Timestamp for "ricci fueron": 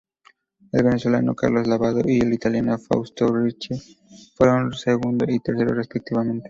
3.35-4.73